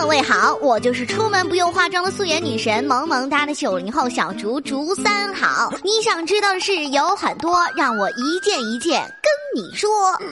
[0.00, 5.70] 各位好，我就是出门不用化妆的素颜女神，萌萌哒的九零后小竹竹三好。
[5.84, 9.02] 你想知道的事有很多，让我一件一件
[9.54, 9.90] 跟你说。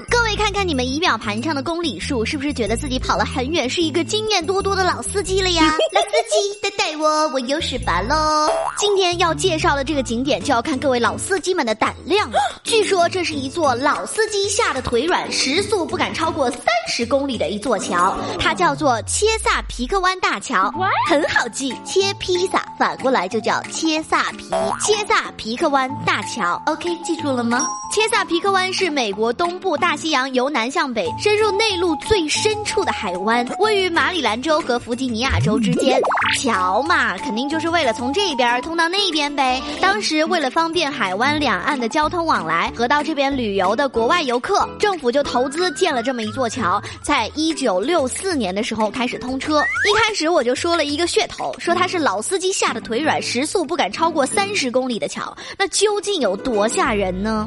[0.08, 5.74] 各位看看你们仪表盘上的公里数，是不是觉得自己跑了很远，是一个经验多多的老司机了呀？
[5.92, 8.48] 老司机带带我，我有事办喽。
[8.76, 12.38] 今天要介绍的这个景点，就要看各位老司机们的胆量了。
[12.62, 20.72] 据说这是一座老司机吓得腿软，时速不敢超过三十公里的一座桥，它叫做切萨皮克湾大桥，
[21.08, 24.50] 很好记，切披萨反过来就叫切萨皮，
[24.80, 26.60] 切萨皮克湾大桥。
[26.66, 27.66] OK，记住了吗？
[27.92, 35.98] 切萨皮克湾是美美国东部大西洋由南向北深入内陆最深处的海湾，位于马里兰州和弗吉尼亚州之间。
[36.38, 39.62] 桥嘛，肯定就是为了从这边通到那边呗。
[39.80, 46.78] 当时为了方便海湾两岸的交通往来和到这边旅游的国外游客，政府就投资建了这么一座桥。
[47.00, 49.62] 在一九六四年的时候开始通车。
[49.88, 55.34] 一开始我就说了一个噱头，说它是老司机吓得腿软，时速不敢超过三十公里的桥。
[55.58, 57.46] 那究竟有多吓人呢？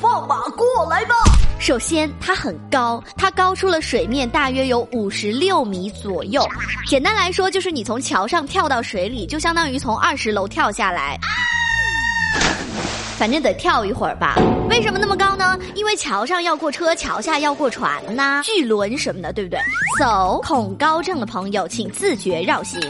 [0.00, 1.14] 放马我来吧！
[1.58, 6.46] 首先，它很高，它高出了水面大约有五十六米左右。
[6.86, 11.18] 简单来说，就是你从桥上跳到水里，就相当于从二十楼跳下来。
[13.16, 14.34] 反正得跳一会儿吧。
[14.68, 15.58] 为什么那么高呢？
[15.74, 19.60] 因为桥上要过车，桥下要过船呐，巨轮什么的，对不对
[19.98, 22.80] ？So，恐高症的朋友请自觉绕行。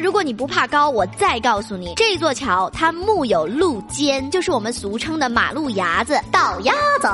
[0.00, 7.08] 如果你不怕高，我再告诉你，这座桥它木有路肩，就是我们俗称的马路牙子，倒鸭子。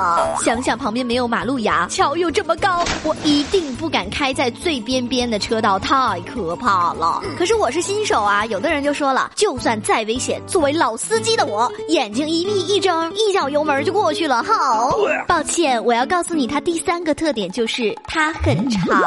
[0.45, 7.23] 想想旁边没有马路牙，桥又这么高，我一定不敢开在最边边的车道，太可怕了。
[7.39, 14.43] 可是我是新手啊，有的人就说了，就算再危险，作为老司机的我，眼睛一闭一睁，一脚油门就过去了。
[14.43, 14.95] 好，
[15.27, 19.01] 抱歉，我要告诉你，它第三个特点就是它很长，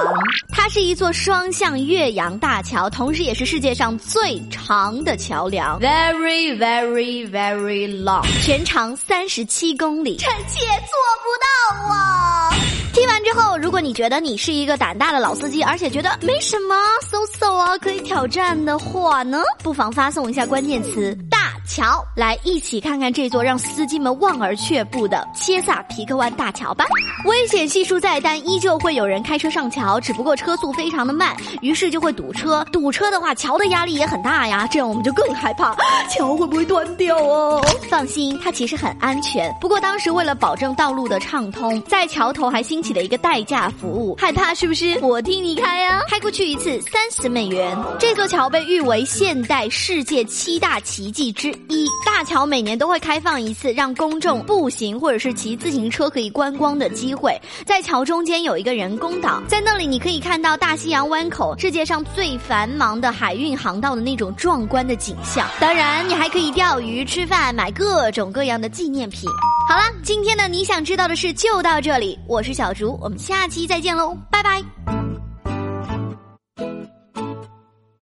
[0.50, 12.54] 它是一座双向越洋大桥，同时也是世界上最长的桥梁，very very very long，全长三十七公里，臣妾做不到啊！
[12.94, 21.27] 听完之后，如果你觉得你是一个胆大的老司机，而且觉得没什么，so so 啊，可以挑战的话呢，不妨发送一下关键词“大
[21.68, 26.86] 桥”来一起看看这座让司机们望而却步的切萨皮克湾大桥吧。
[27.26, 32.64] 危险系数再，但依旧会有人开车上桥，只不过车速非常的慢，于是就会堵车。
[32.72, 35.76] 堵车的话，桥的压力也很大呀，这样我们就更害怕，
[36.10, 37.62] 桥会不会断掉哦？
[37.90, 39.54] 放心，它其实很安全。
[39.60, 44.98] 不过当时为了保证道路的畅通，在桥头还兴起了一个代驾服务，害怕是不是？
[45.02, 47.78] 我替你开呀，开过去一次三十美元。
[48.00, 51.88] 这座桥被誉为现代世界七大奇迹之一。
[52.06, 57.40] 大桥每年都会开放一次，让公众步行或者是骑自行车可以观光的机会。
[57.66, 65.48] 在桥中间有一个人工岛，在那里你可以看到大西洋湾口世界上最繁忙的海运航道的那种壮观的景象。
[65.60, 69.30] 当然，你还可以钓鱼、吃饭、买各种各样的纪念品。
[69.70, 72.18] 好了，今天的你想知道的事就到这里。
[72.28, 75.07] 我是小竹，我们下期再见喽，拜拜。